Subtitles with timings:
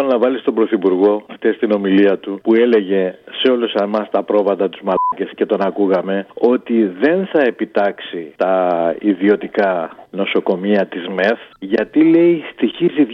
[0.00, 4.22] λοιπόν να βάλεις τον Πρωθυπουργό χτες στην ομιλία του που έλεγε σε όλους εμάς τα
[4.22, 11.38] πρόβατα τους μαλάκες και τον ακούγαμε ότι δεν θα επιτάξει τα ιδιωτικά νοσοκομεία της ΜΕΘ
[11.58, 13.06] γιατί λέει στοιχίζει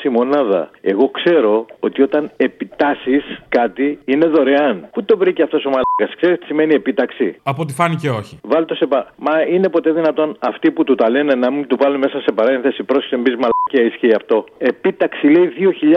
[0.00, 0.70] 2.000 η μονάδα.
[0.80, 4.88] Εγώ ξέρω ότι όταν επιτάσεις κάτι είναι δωρεάν.
[4.92, 8.38] Πού το βρήκε αυτός ο μαλάκας, ξέρεις τι σημαίνει επίταξη; Από ό,τι φάνηκε όχι.
[8.42, 9.12] Βάλτε το σε πα...
[9.16, 12.32] Μα είναι ποτέ δυνατόν αυτοί που του τα λένε να μην του βάλουν μέσα σε
[12.34, 14.44] παρένθεση πρόσεχε μπεις μαλακία ισχύει αυτό.
[14.58, 15.52] Επίταξη λέει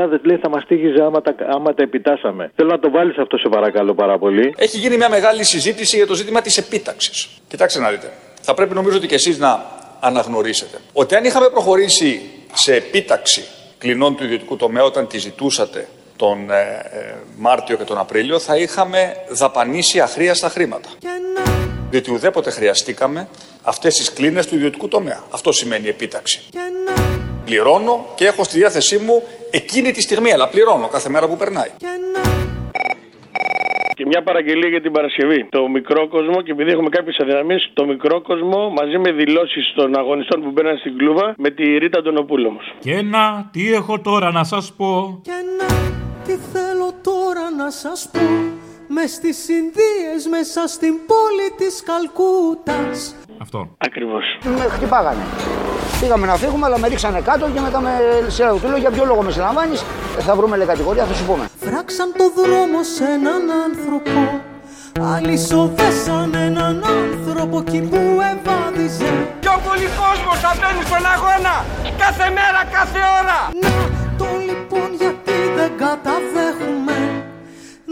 [0.10, 2.52] 2.000 λέει θα μας τύχιζε άμα τα, άμα τα επιτάσαμε.
[2.56, 4.54] Θέλω να το βάλεις αυτό σε παρακαλώ πάρα πολύ.
[4.58, 7.42] Έχει γίνει μια μεγάλη συζήτηση για το ζήτημα της επίταξης.
[7.48, 8.12] Κοιτάξτε να δείτε.
[8.42, 12.22] Θα πρέπει νομίζω ότι και εσείς να αναγνωρίσετε ότι αν είχαμε προχωρήσει
[12.54, 13.44] σε επίταξη
[13.78, 16.60] κλινών του ιδιωτικού τομέα όταν τη ζητούσατε τον ε,
[16.92, 20.90] ε, Μάρτιο και τον Απρίλιο θα είχαμε δαπανίσει αχρίαστα χρήματα.
[21.90, 23.28] Διότι ουδέποτε χρειαστήκαμε
[23.62, 25.24] αυτές τις κλίνες του ιδιωτικού τομέα.
[25.30, 26.42] Αυτό σημαίνει επίταξη.
[27.46, 31.70] Πληρώνω και έχω στη διάθεσή μου εκείνη τη στιγμή, αλλά πληρώνω κάθε μέρα που περνάει.
[33.96, 35.48] Και μια παραγγελία για την Παρασκευή.
[35.50, 39.98] Το μικρό κόσμο, και επειδή έχουμε κάποιες αδυναμίες, το μικρό κόσμο μαζί με δηλώσεις των
[39.98, 42.74] αγωνιστών που μπαίναν στην κλούβα με τη Ρίτα Ντονοπούλου όμως.
[42.80, 45.22] Και να, τι έχω τώρα να σας πω.
[45.24, 45.68] Και να,
[46.26, 48.20] τι θέλω τώρα να σας πω.
[48.88, 53.16] Μες στις Ινδίε μέσα στην πόλη της Καλκούτας.
[53.42, 53.76] Αυτό.
[53.78, 54.24] Ακριβώς.
[54.44, 55.24] Με χτυπάγανε.
[56.04, 57.92] Πήγαμε να φύγουμε, αλλά με ρίξανε κάτω και μετά με
[58.28, 59.84] σειρά του λέω για ποιο λόγο με συλλαμβάνεις.
[60.20, 61.46] Θα βρούμε λέει κατηγορία, θα σου πούμε.
[61.66, 64.20] Φράξαν το δρόμο σε έναν άνθρωπο.
[65.14, 69.12] Άλλοι σοβέσαν έναν άνθρωπο εκεί που ευάδιζε.
[69.40, 71.56] Πιο πολύ κόσμο θα μπαίνει στον αγώνα.
[72.04, 73.40] Κάθε μέρα, κάθε ώρα.
[73.64, 73.74] Να
[74.20, 76.98] το λοιπόν γιατί δεν καταδέχουμε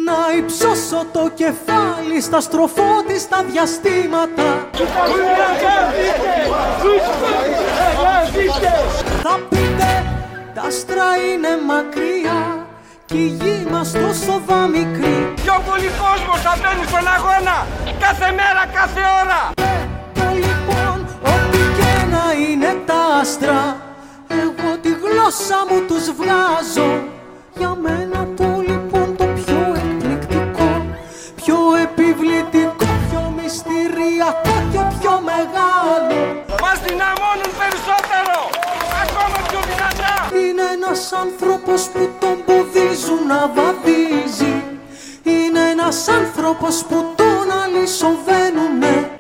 [0.07, 4.47] να υψώσω το κεφάλι στα στροφότιστα διαστήματα
[9.23, 9.91] Θα πείτε
[10.55, 12.67] τα άστρα είναι μακριά
[13.05, 14.41] κι η γη μας τόσο
[14.71, 17.57] μικρή Πιο πολύ κόσμο θα μπαίνει στον αγώνα.
[17.99, 19.41] Κάθε μέρα, κάθε ώρα.
[20.13, 20.97] Το λοιπόν
[21.33, 23.75] ό,τι και να είναι τα άστρα
[24.27, 27.03] Εγώ τη γλώσσα μου τους βγάζω
[27.57, 28.70] Για μένα το λοιπόν το
[40.91, 44.63] ένας άνθρωπος που τον ποδίζουν να βαδίζει.
[45.23, 49.10] Είναι ένας άνθρωπος που τον αλυσοβαίνουνε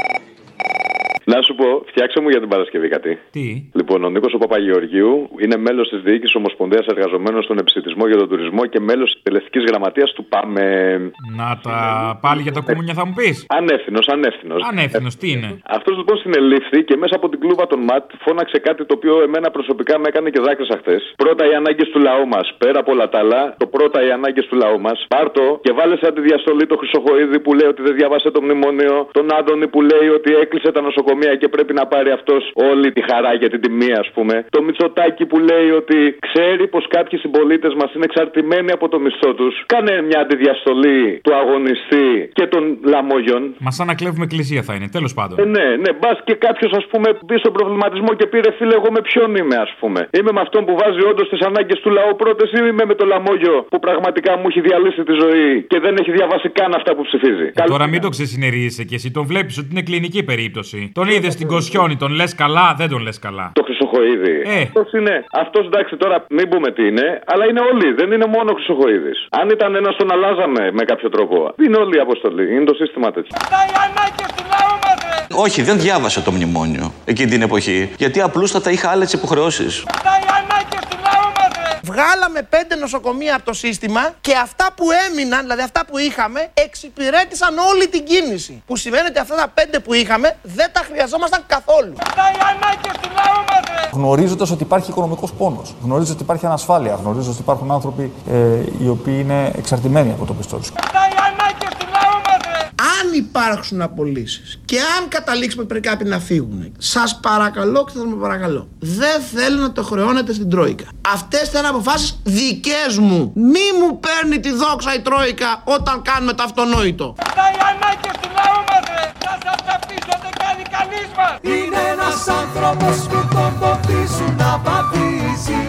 [1.33, 3.19] Να σου πω, φτιάξε μου για την Παρασκευή κάτι.
[3.31, 8.17] Τι; Λοιπόν, ο Νίκος ο Παπαγεωργίου είναι μέλος της Διοίκησης Ομοσπονδίας Εργαζομένων στον Επιστημισμό για
[8.17, 10.99] τον Τουρισμό και μέλος της Τελεστική Γραμματείας του ΠΑΜΕ.
[11.37, 11.77] Να τα
[12.21, 14.61] πάλι για τα κούμουνια θα μου πεις; Ανεύθυνος, ανεύθυνος.
[14.71, 18.85] Ανεύθυνος, τι είναι; Αυτός λοιπόν συνελήφθη και μέσα από την κλούβα των ΜΑΤ φώναξε κάτι
[18.85, 21.13] το οποίο εμένα προσωπικά με έκανε και δάκρυσα χθες.
[21.15, 22.55] Πρώτα οι ανάγκες του λαού μας.
[22.57, 25.05] Πέρα από όλα τα άλλα, το πρώτα οι ανάγκες του λαού μας.
[25.07, 28.95] Πάρτο και βάλε σαν τη διαστολή το Χρυσοχοίδη που λέει ότι δεν διάβασε το μνημόνιο.
[29.11, 33.01] Τον Άντωνη που λέει ότι έκλεισε τα νοσοκομεία και πρέπει να πάρει αυτός όλη τη
[33.09, 34.45] χαρά για την τιμή, ας πούμε.
[34.49, 39.33] Το Μητσοτάκι που λέει ότι ξέρει πως κάποιοι συμπολίτες μας είναι εξαρτημένοι από το μισθό
[39.33, 39.53] τους.
[39.65, 43.41] Κάνε μια αντιδιαστολή του αγωνιστή και των λαμόγιων.
[43.65, 45.35] Μας σαν να κλέβουμε εκκλησία θα είναι, τέλος πάντων.
[45.39, 48.89] Ε, ναι, ναι, μπας και κάποιος ας πούμε μπει στον προβληματισμό και πήρε φίλε, εγώ
[48.91, 49.99] με ποιον είμαι, ας πούμε.
[50.17, 53.05] Είμαι με αυτόν που βάζει όντως τις ανάγκες του λαού πρώτες ή είμαι με το
[53.05, 57.03] λαμόγιο που πραγματικά μου έχει διαλύσει τη ζωή και δεν έχει διαβάσει καν αυτά που
[57.03, 57.47] ψηφίζει.
[57.53, 59.11] Ε, Τώρα μην το ξεσυνερίζεσαι κι εσύ.
[59.11, 60.91] Τον βλέπεις ότι είναι κλινική περίπτωση.
[60.93, 63.51] Τον είδε στην Κοσιόνη, τον λες καλά, δεν τον λες καλά.
[63.53, 64.35] Το Χρυσοχοίδη.
[64.45, 64.61] Ε.
[64.61, 65.25] Αυτός είναι.
[65.31, 67.93] Αυτός εντάξει τώρα μην πούμε τι είναι, αλλά είναι όλοι.
[67.93, 69.27] Δεν είναι μόνο ο Χρυσοχοίδης.
[69.39, 71.53] Αν ήταν ένας, τον αλλάζαμε με κάποιο τρόπο.
[71.65, 72.55] Είναι όλη η αποστολή.
[72.55, 73.31] Είναι το σύστημα τέτοιο.
[73.49, 75.41] Τα οι ανάγκε του λαού μας, ρε.
[75.43, 77.93] Όχι, δεν διάβασε το μνημόνιο εκείνη την εποχή.
[77.97, 79.83] Γιατί απλούστατα είχα άλλες υποχρεώσεις.
[79.83, 81.79] Τα οι ανάγκε του λαού μας, ρε.
[81.83, 86.39] Βγάλαμε πέντε νοσοκομεία από το σύστημα και αυτά που έμειναν, δηλαδή αυτά που είχαμε,
[86.83, 88.63] εξυπηρέτησαν όλη την κίνηση.
[88.65, 91.93] Που σημαίνει ότι αυτά τα πέντε που είχαμε δεν τα χρειαζόμασταν καθόλου.
[91.93, 93.89] Τα οι ανάγκε του λαού μας, ρε.
[93.91, 98.35] Γνωρίζοντας ότι υπάρχει οικονομικός πόνος, γνωρίζοντας ότι υπάρχει ανασφάλεια, γνωρίζοντας ότι υπάρχουν άνθρωποι ε,
[98.83, 100.71] οι οποίοι είναι εξαρτημένοι από το πιστό τους.
[100.71, 100.79] Τα
[101.11, 102.69] οι ανάγκε του λαού μα, ρε.
[103.11, 108.15] Αν υπάρξουν απολύσεις και αν καταλήξουμε πρέπει κάποιοι να φύγουν, σας παρακαλώ και θα με
[108.15, 110.85] παρακαλώ, δεν θέλω να το χρεώνετε στην Τρόικα.
[111.13, 113.31] Αυτές θα είναι αποφάσεις δικές μου.
[113.35, 117.15] Μη μου παίρνει τη δόξα η Τρόικα όταν κάνουμε το αυτονόητο.
[117.17, 119.05] Τα οι ανάγκες του λαού μας, ρε.
[119.25, 121.35] Θα σας αφήσω, δεν κάνει κανείς μας.
[121.55, 125.61] Είναι ένας άνθρωπος που τον φοβίζουν να βαδίζει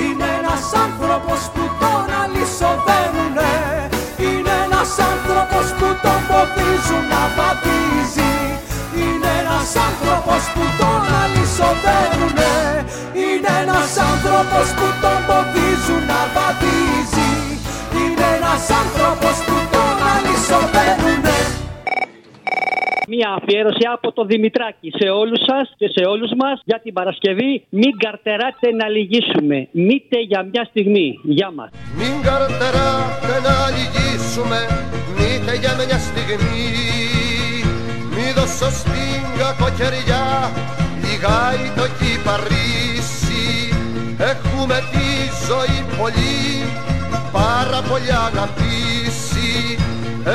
[0.00, 1.55] Είναι ένας άνθρωπος που
[6.84, 8.34] Σου να βαδίζει.
[9.00, 12.54] Είναι ένας άνθρωπος που τον αλυσοδεύουνε
[13.22, 17.32] Είναι ένας άνθρωπος που τον ποδίζουν να βαδίζει.
[17.98, 19.55] Είναι ένας άνθρωπος που
[23.18, 27.52] Μία αφιέρωση από το Δημητράκη σε όλους σας και σε όλους μας για την Παρασκευή.
[27.68, 29.68] Μην καρτεράτε να λυγίσουμε.
[29.70, 31.08] Μήτε για μια στιγμή.
[31.22, 31.70] Γεια μας.
[31.98, 34.58] Μην καρτεράτε να λυγίσουμε
[35.16, 36.64] Μήτε για μια στιγμή
[38.14, 40.26] Μη δώσω στην κακοκαιριά
[41.04, 43.46] Λιγάει το κυπαρίσι
[44.32, 45.08] Έχουμε τη
[45.46, 46.38] ζωή πολύ
[47.32, 49.52] Πάρα πολύ αγαπήσει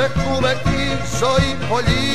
[0.04, 0.80] Έχουμε τη
[1.20, 2.12] ζωή πολύ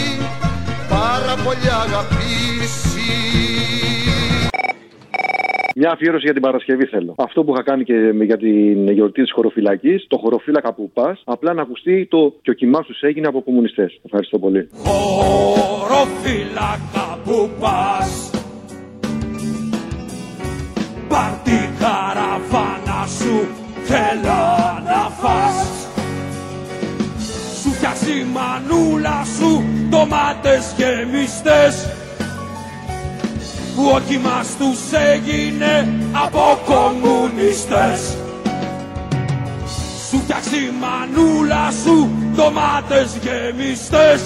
[0.89, 3.01] Πάρα πολύ αγαπήσει
[5.75, 7.15] Μια αφιέρωση για την Παρασκευή θέλω.
[7.17, 11.21] Αυτό που είχα κάνει και με- για την γιορτή της χωροφυλακής, το χωροφύλακα που πας,
[11.25, 13.99] απλά να ακουστεί το και ο κοιμάς τους έγινε από κομμουνιστές.
[14.05, 14.69] Ευχαριστώ πολύ.
[14.83, 18.29] Χωροφύλακα που πας
[21.07, 23.47] Πάρ' τη καραβάνα σου
[23.83, 24.45] θέλω
[24.85, 25.87] να φας
[27.61, 29.63] Σου φτιάξει η μανούλα σου
[29.97, 31.89] ντομάτες γεμιστές
[33.75, 34.79] που ο κοιμάς τους
[35.13, 38.17] έγινε από κομμουνιστές.
[40.09, 44.21] Σου φτιάξει η μανούλα σου ντομάτες γεμιστές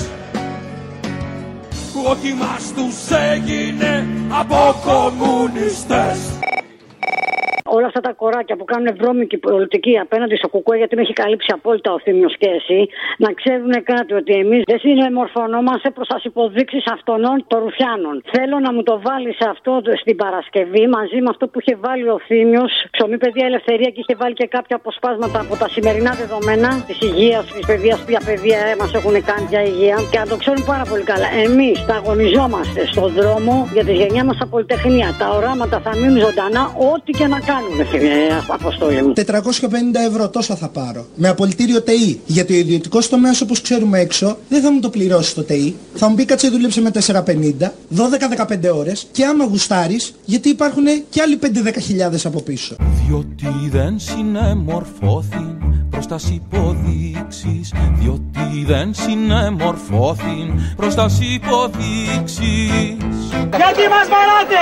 [1.93, 5.59] που ο κοιμάς τους έγινε από κομμουνιστές.
[5.89, 6.30] όλα αυτά τα
[8.31, 12.33] κοράκια που κάνουν βρώμικη πολιτική απέναντι στο κουκουέ, γιατί με έχει καλύψει απόλυτα ο Θήμιος
[12.41, 12.79] και εσύ,
[13.23, 18.15] να ξέρουν κάτι ότι εμείς δεν συνεμορφωνόμαστε προς τις υποδείξεις αυτών των Ρουφιάνων.
[18.33, 22.07] Θέλω να μου το βάλει αυτό το- στην Παρασκευή μαζί με αυτό που είχε βάλει
[22.15, 26.69] ο Θήμιος, ψωμί, παιδεία, ελευθερία και είχε βάλει και κάποια αποσπάσματα από τα σημερινά δεδομένα
[26.87, 30.63] της υγείας, της παιδείας, ποια παιδεία μας έχουν κάνει για υγεία και να το ξέρουν
[30.71, 31.27] πάρα πολύ καλά.
[31.47, 35.07] Εμείς θα αγωνιζόμαστε στον δρόμο για τη γενιά μας από πολυτεχνία.
[35.21, 39.13] Τα οράματα θα μείνουν ζωντανά, ό,τι και να κάνουν, φίλε Αποστόλη μου.
[39.15, 39.21] 450
[40.07, 41.05] ευρώ τόσα θα πάρω.
[41.15, 42.19] Με απολυτήριο ΤΕΗ.
[42.25, 45.75] Γιατί ο ιδιωτικό τομέα, όπως ξέρουμε έξω, δεν θα μου το πληρώσει το ΤΕΗ.
[45.95, 51.21] Θα μου πει κάτσε δούλεψε με 450, 12-15 ώρες και άμα γουστάρεις, γιατί υπάρχουν και
[51.21, 52.75] άλλοι 5-10 χιλιάδες από πίσω.
[53.07, 55.50] Διότι δεν συνεμορφώθην
[56.11, 62.51] προς τας υποδείξεις Διότι δεν συνεμορφώθην προς τας υποδείξεις
[63.61, 64.61] Γιατί μας βαράτε!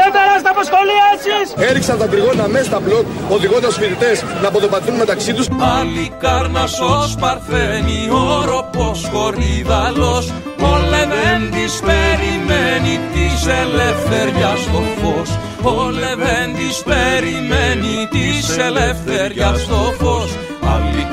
[0.00, 1.68] Δεν περάσετε από σχολεία εσείς!
[1.68, 5.48] Έριξαν τα τριγώνα μέσα στα μπλοκ, οδηγώντας του φοιτητές να ποδοπατούν μεταξύ τους.
[5.78, 16.54] Άλλη κάρνασος παρθένει όροπος χορίδαλος Όλε δεν της περιμένει της ελευθεριάς το φως Όλε δεν
[16.56, 20.23] της περιμένει της ελευθεριάς το φως Άλλη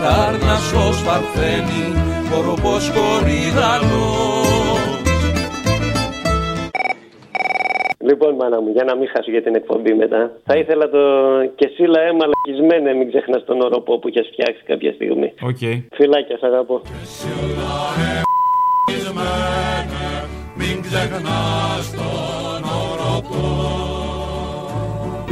[0.02, 1.84] κάρνασσος Παρθένι
[2.38, 4.32] Ωρωπός Κορυδαλλός
[8.04, 10.32] Λοιπόν, μάνα μου, για να μην χάσω για την εκπομπή μετά.
[10.46, 11.00] Θα ήθελα το.
[11.56, 15.34] και εσύ, λαέ, μαλακισμένε, μην ξεχνάς τον Ωρωπό που έχει φτιάξει κάποια στιγμή.
[15.42, 15.62] Οκ.
[15.92, 16.82] Φιλάκια, σ' αγαπώ.
[20.56, 23.81] Μην ξεχνάς τον Ωρωπό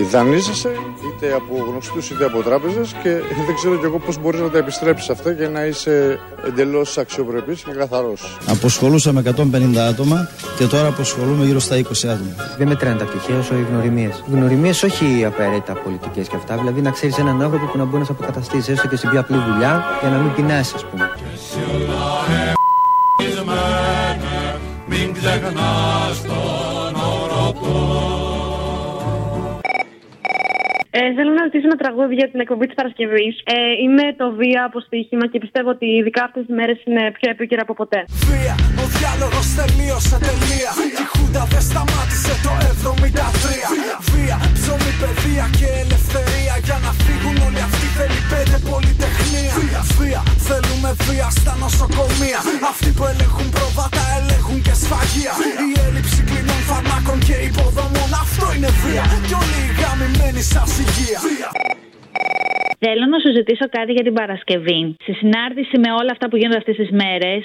[0.04, 0.70] Δανείζεσαι
[1.06, 3.10] είτε από γνωστούς είτε από τράπεζες και
[3.48, 7.62] δεν ξέρω κι εγώ πώς μπορείς να τα επιστρέψεις αυτά και να είσαι εντελώς αξιοπρεπής
[7.62, 8.38] και καθαρός.
[8.48, 12.36] Αποσχολούσαμε 150 άτομα και τώρα αποσχολούμε γύρω στα 20 άτομα.
[12.58, 14.24] Δεν μετράνε τα πτυχία όσο οι γνωριμίες.
[14.32, 16.58] Γνωριμίες όχι απαραίτητα πολιτικές και αυτά.
[16.58, 19.20] Δηλαδή να ξέρεις έναν άνθρωπο που να μπορεί να σε αποκαταστήσει έστω και στην πιο
[19.20, 21.10] απλή δουλειά για να μην πεινάσεις, ας πούμε.
[24.88, 26.22] Μην ξεχνάς
[31.02, 33.34] Ε, θέλω να ρωτήσω ένα τραγούδι για την εκπομπή της Παρασκευής.
[33.56, 37.28] Ε, είμαι το Βία από στοίχημα και πιστεύω ότι ειδικά αυτές τις μέρες είναι πιο
[37.34, 38.00] επίκαιρα από ποτέ.
[38.30, 40.72] Βία, ο διάλογος τελείωσε τελεία.
[41.04, 43.70] Η Χούντα δεν σταμάτησε το 73
[44.14, 46.54] Βία, ψωμί, παιδεία και ελευθερία.
[46.68, 49.54] Για να φύγουν όλοι αυτοί θέλει πέντε πολυτεχνία.
[50.00, 52.40] Βία, θέλουμε βία στα νοσοκομεία.
[52.72, 53.49] Αυτοί που ελέγχουν
[60.40, 61.22] les arcilières
[62.86, 64.82] Θέλω να σου ζητήσω κάτι για την Παρασκευή.
[65.08, 67.42] Σε συνάρτηση με όλα αυτά που γίνονται αυτές τις μέρες,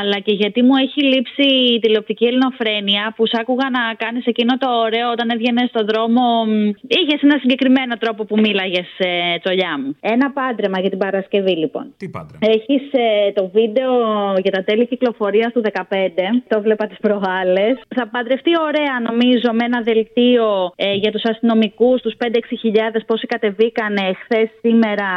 [0.00, 4.52] αλλά και γιατί μου έχει λείψει η τηλεοπτική ελληνοφρένεια που σ' άκουγα να κάνεις εκείνο
[4.62, 6.22] το ωραίο όταν έβγαινες στον δρόμο.
[6.98, 9.10] Είχες ένα συγκεκριμένο τρόπο που μίλαγες, ε,
[9.42, 9.96] τσολιά μου.
[10.00, 11.84] Ένα πάντρεμα για την Παρασκευή, λοιπόν.
[12.00, 12.82] Τι πάντρεμα; Έχεις
[13.38, 13.92] το βίντεο
[14.44, 16.42] για τα τέλη κυκλοφορίας του 15.
[16.48, 17.74] Το βλέπα τις προάλλες.
[17.96, 23.26] Θα παντρευτεί ωραία, νομίζω, με ένα δελτίο ε, για τους αστυνομικούς, τους 5-6 χιλιάδες, πόσοι
[23.26, 25.08] κατεβήκανε χθες στη σήμερα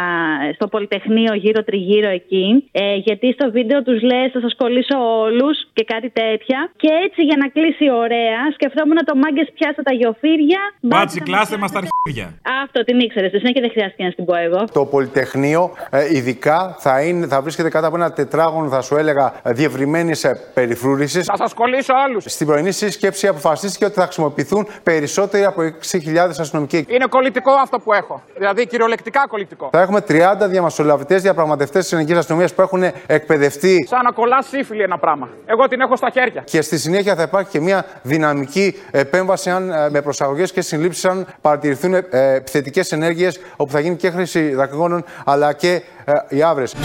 [0.55, 2.69] στο Πολυτεχνείο γύρω τριγύρω εκεί.
[2.71, 6.59] Ε, γιατί στο βίντεο τους λε θα σας κολλήσω όλους και κάτι τέτοια.
[6.81, 10.61] Και έτσι για να κλείσει ωραία, σκεφτόμουν το μάγκες πιάσα τα γιοφύρια.
[10.81, 12.27] Μπάτσι, κλάστε μας τα αρχίδια.
[12.63, 13.29] Αυτό την ήξερες.
[13.29, 14.61] Στη συνέχεια δεν χρειάστηκε να την πω εγώ.
[14.73, 19.33] Το Πολυτεχνείο ε, ειδικά θα, είναι, θα βρίσκεται κάτω από ένα τετράγωνο, θα σου έλεγα,
[19.45, 20.11] διευρυμένη
[20.53, 21.25] περιφρούρησης.
[21.25, 22.19] Θα σας κολλήσω όλου.
[22.25, 26.85] Στην πρωινή σύσκεψη αποφασίστηκε ότι θα χρησιμοποιηθούν περισσότεροι από 6.000 αστυνομικοί.
[26.89, 28.23] Είναι κολλητικό αυτό που έχω.
[28.37, 29.40] Δηλαδή κυριολεκτικά κολλητικό.
[29.71, 33.87] Θα έχουμε 30 διαμεσολαβητές διαπραγματευτές της ελληνικής αστυνομίας που έχουν εκπαιδευτεί.
[33.89, 35.29] Σαν να κολλά σύφυλλη ένα πράγμα.
[35.45, 36.41] Εγώ την έχω στα χέρια.
[36.41, 41.05] Και στη συνέχεια θα υπάρχει και μια δυναμική επέμβαση αν, ε, με προσαγωγές και συλλήψεις
[41.05, 46.41] αν παρατηρηθούν ε, επιθετικές ενέργειες όπου θα γίνει και χρήση δακρυγόνων αλλά και ε, οι
[46.41, 46.75] άβρες.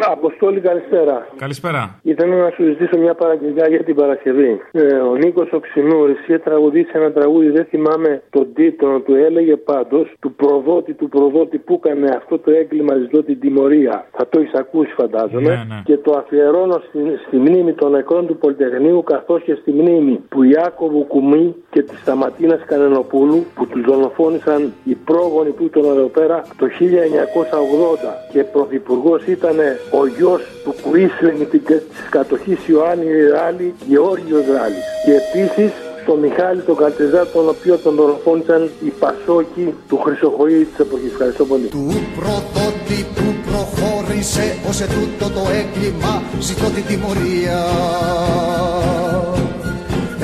[0.00, 1.26] Αποστόλη, καλησπέρα.
[1.36, 2.00] Καλησπέρα.
[2.02, 4.60] Ήθελα να σου ζητήσω μια παραγγελιά για την Παρασκευή.
[4.72, 10.14] Ε, ο Νίκος Οξυνούρης είχε τραγουδήσει ένα τραγούδι, δεν θυμάμαι τον τίτλο του, έλεγε πάντως
[10.20, 14.06] του προδότη του προδότη που έκανε αυτό το έγκλημα, ζητώ την τιμωρία.
[14.12, 15.48] Θα το έχεις ακούσει, φαντάζομαι.
[15.48, 15.82] Ναι, ναι.
[15.84, 20.42] Και το αφιερώνω στη, στη μνήμη των νεκρών του Πολυτεχνείου, καθώς και στη μνήμη του
[20.42, 26.42] Ιάκωβου Κουμί και της Σταματίνας Κανενοπούλου, που τους δολοφόνησαν οι πρόγονοι που ήταν εδώ πέρα
[26.56, 28.30] το 1980.
[28.32, 29.56] Και πρωθυπουργός ήταν
[29.90, 34.86] ο γιος του Κουίσλεν της κατοχής Ιωάννη Ράλη, Γεώργιος Ράλης.
[35.04, 40.78] Και επίσης στον Μιχάλη τον Καλτεζά, τον οποίο τον δολοφόνησαν οι Πασόκοι του Χρυσοχοή της
[40.78, 41.10] εποχής.
[41.12, 41.66] Ευχαριστώ πολύ.
[41.66, 47.60] Του πρωτότυπου προχώρησε ως ετούτο το έγκλημα, ζητώ την τιμωρία.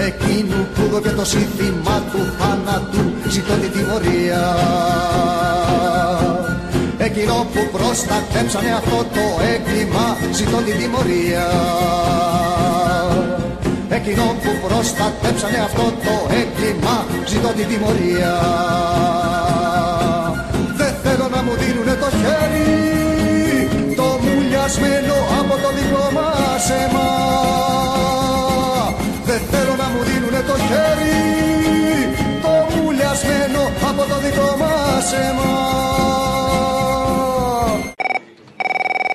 [0.09, 4.43] Εκείνου που δώκε το σύνθημα του θάνατου, ζητώ την τιμωρία.
[7.15, 10.17] Εκείνο που προστατέψανε αυτό το έγκλημα.
[10.39, 11.47] Ζητώ την τιμωρία.
[13.89, 16.97] Εκείνο που προστατέψανε αυτό το έγκλημα.
[17.31, 18.35] Ζητώ την τιμωρία.
[20.79, 22.71] Δεν θέλω να μου δίνουνε το χέρι.
[23.97, 27.09] Το μουλιασμένο από το δικό μας αίμα.
[29.29, 31.21] Δεν θέλω να μου δίνουνε το χέρι.
[32.45, 35.52] Το μουλιασμένο από το δικό μας αίμα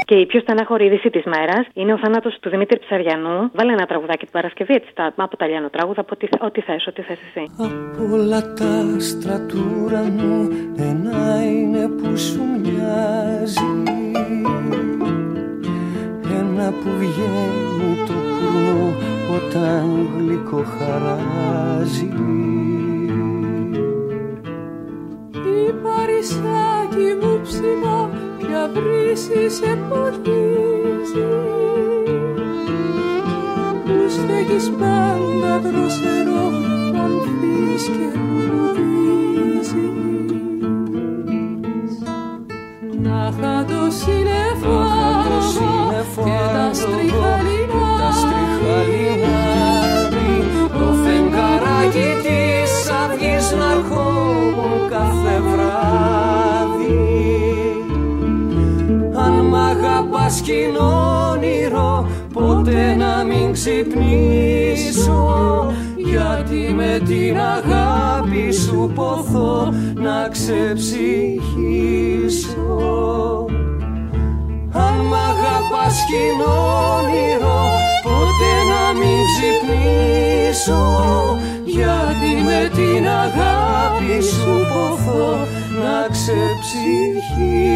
[0.09, 3.51] Και η πιο στενάχωρη είδηση της μέρας είναι ο θάνατος του Δημήτρη Ψαριανού.
[3.53, 6.87] Βάλε ένα τραγουδάκι την Παρασκευή, έτσι, τα, από τα Λιάνο τραγούδα, από ό,τι, ό,τι θες,
[6.87, 7.43] ό,τι θες εσύ.
[7.57, 13.71] Απ' όλα τα άστρα του ουρανού ένα είναι που σου μοιάζει
[16.39, 18.95] Ένα που βγαίνει το πουρνό
[19.35, 22.09] όταν γλυκό χαράζει
[25.67, 27.96] Η παρισάκι μου ψηλά
[28.57, 31.11] πια βρύση σε ποτίζεις.
[33.85, 36.45] Μου στέκεις πάντα δροσερό
[37.03, 38.07] ανθείς και
[38.47, 39.69] λουδίζεις
[43.01, 45.39] Να είχα το συννεφάρω
[46.23, 47.77] και τα στριχαλινά
[60.27, 60.77] αγαπάς κι είναι
[61.31, 65.25] όνειρο ποτέ να μην ξυπνήσω.
[65.95, 71.05] Γιατί με την αγάπη σου ποθώ να ξεψυχήσω.
[74.71, 76.49] Αν μ' αγαπάς κι είναι
[76.95, 77.61] όνειρο
[78.03, 80.83] ποτέ να μην ξυπνήσω.
[81.65, 85.29] Γιατί με την αγάπη σου ποθώ
[85.81, 87.67] να ξεψυχήσω